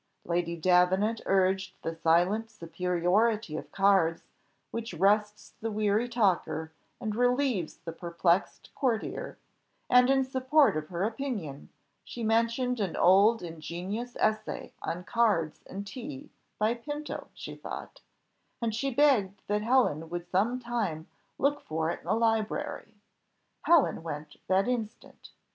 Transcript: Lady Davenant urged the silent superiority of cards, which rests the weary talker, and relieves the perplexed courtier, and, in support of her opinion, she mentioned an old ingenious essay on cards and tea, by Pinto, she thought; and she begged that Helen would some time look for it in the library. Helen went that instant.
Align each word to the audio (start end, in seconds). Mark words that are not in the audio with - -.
Lady 0.25 0.55
Davenant 0.55 1.21
urged 1.27 1.75
the 1.83 1.93
silent 1.93 2.49
superiority 2.49 3.55
of 3.55 3.71
cards, 3.71 4.23
which 4.71 4.95
rests 4.95 5.53
the 5.61 5.69
weary 5.69 6.09
talker, 6.09 6.71
and 6.99 7.15
relieves 7.15 7.77
the 7.77 7.91
perplexed 7.91 8.71
courtier, 8.73 9.37
and, 9.91 10.09
in 10.09 10.23
support 10.23 10.75
of 10.75 10.87
her 10.87 11.03
opinion, 11.03 11.69
she 12.03 12.23
mentioned 12.23 12.79
an 12.79 12.95
old 12.95 13.43
ingenious 13.43 14.15
essay 14.19 14.73
on 14.81 15.03
cards 15.03 15.61
and 15.67 15.85
tea, 15.85 16.31
by 16.57 16.73
Pinto, 16.73 17.27
she 17.35 17.53
thought; 17.55 18.01
and 18.59 18.73
she 18.73 18.91
begged 18.91 19.43
that 19.45 19.61
Helen 19.61 20.09
would 20.09 20.27
some 20.27 20.59
time 20.59 21.05
look 21.37 21.61
for 21.61 21.91
it 21.91 21.99
in 21.99 22.05
the 22.07 22.15
library. 22.15 22.95
Helen 23.65 24.01
went 24.01 24.37
that 24.47 24.67
instant. 24.67 25.29